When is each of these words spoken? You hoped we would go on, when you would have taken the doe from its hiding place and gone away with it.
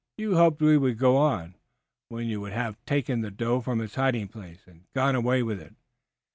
You 0.17 0.35
hoped 0.35 0.59
we 0.63 0.79
would 0.79 0.97
go 0.97 1.15
on, 1.17 1.53
when 2.09 2.25
you 2.25 2.41
would 2.41 2.53
have 2.53 2.83
taken 2.85 3.21
the 3.21 3.29
doe 3.29 3.61
from 3.61 3.79
its 3.79 3.93
hiding 3.93 4.29
place 4.29 4.65
and 4.65 4.91
gone 4.95 5.13
away 5.13 5.43
with 5.43 5.61
it. 5.61 5.75